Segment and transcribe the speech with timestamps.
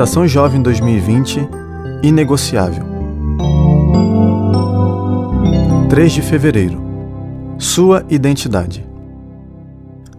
[0.00, 1.46] Estação Jovem 2020
[2.02, 2.86] Inegociável.
[5.90, 6.80] 3 de fevereiro
[7.58, 8.82] Sua identidade.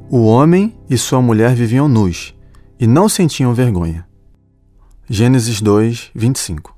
[0.08, 2.32] O homem e sua mulher viviam nus
[2.80, 4.08] e não sentiam vergonha.
[5.10, 6.78] Gênesis 2, 25.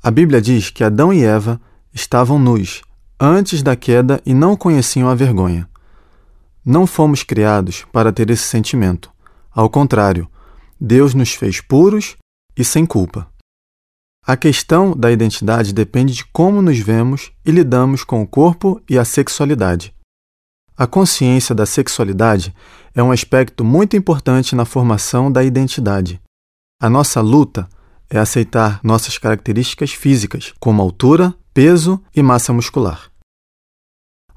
[0.00, 1.60] A Bíblia diz que Adão e Eva
[1.92, 2.82] estavam nus
[3.18, 5.68] antes da queda e não conheciam a vergonha.
[6.64, 9.10] Não fomos criados para ter esse sentimento.
[9.50, 10.30] Ao contrário,
[10.80, 12.16] Deus nos fez puros
[12.56, 13.28] e sem culpa.
[14.24, 18.98] A questão da identidade depende de como nos vemos e lidamos com o corpo e
[18.98, 19.94] a sexualidade.
[20.76, 22.54] A consciência da sexualidade
[22.94, 26.20] é um aspecto muito importante na formação da identidade.
[26.80, 27.68] A nossa luta
[28.08, 33.10] é aceitar nossas características físicas, como altura, peso e massa muscular.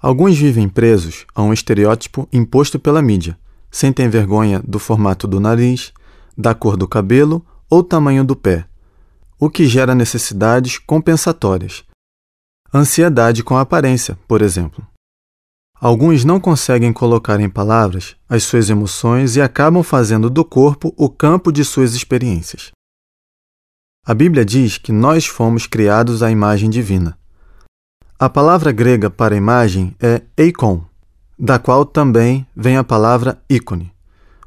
[0.01, 3.37] Alguns vivem presos a um estereótipo imposto pela mídia,
[3.69, 5.93] sentem vergonha do formato do nariz,
[6.37, 8.67] da cor do cabelo ou tamanho do pé,
[9.39, 11.83] o que gera necessidades compensatórias.
[12.73, 14.85] Ansiedade com a aparência, por exemplo.
[15.79, 21.09] Alguns não conseguem colocar em palavras as suas emoções e acabam fazendo do corpo o
[21.09, 22.71] campo de suas experiências.
[24.05, 27.17] A Bíblia diz que nós fomos criados à imagem divina.
[28.19, 30.85] A palavra grega para imagem é eikon,
[31.37, 33.91] da qual também vem a palavra ícone.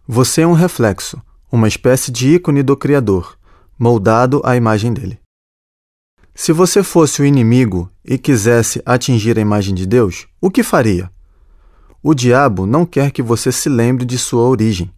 [0.07, 1.21] Você é um reflexo,
[1.55, 3.39] uma espécie de ícone do Criador,
[3.79, 5.21] moldado à imagem dele.
[6.35, 11.09] Se você fosse o inimigo e quisesse atingir a imagem de Deus, o que faria?
[12.03, 14.93] O diabo não quer que você se lembre de sua origem.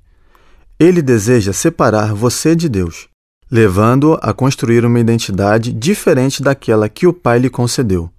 [0.80, 3.06] Ele deseja separar você de Deus,
[3.50, 8.10] levando-o a construir uma identidade diferente daquela que o Pai lhe concedeu.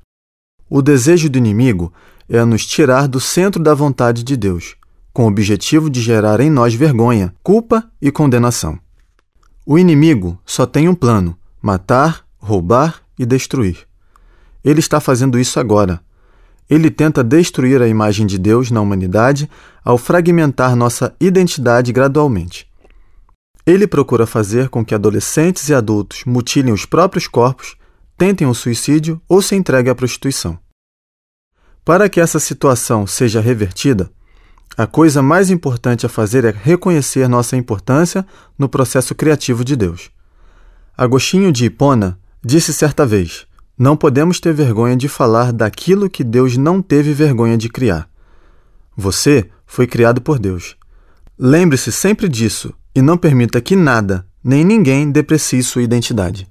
[0.70, 1.92] O desejo do inimigo
[2.30, 4.76] é nos tirar do centro da vontade de Deus,
[5.18, 8.78] com o objetivo de gerar em nós vergonha, culpa e condenação.
[9.66, 13.88] O inimigo só tem um plano: matar, roubar e destruir.
[14.64, 16.00] Ele está fazendo isso agora,
[16.70, 19.50] ele tenta destruir a imagem de Deus na humanidade
[19.84, 22.70] ao fragmentar nossa identidade gradualmente.
[23.66, 27.76] Ele procura fazer com que adolescentes e adultos mutilem os próprios corpos,
[28.16, 30.60] tentem o suicídio ou se entreguem à prostituição.
[31.84, 34.12] Para que essa situação seja revertida,
[34.78, 38.24] a coisa mais importante a fazer é reconhecer nossa importância
[38.58, 40.12] no processo criativo de Deus.
[40.96, 46.58] Agostinho de Hipona disse certa vez: não podemos ter vergonha de falar daquilo que Deus
[46.58, 48.08] não teve vergonha de criar.
[48.96, 50.76] Você foi criado por Deus.
[51.38, 56.48] Lembre-se sempre disso e não permita que nada, nem ninguém, deprecie sua identidade.